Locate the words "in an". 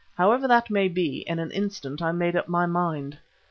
1.27-1.51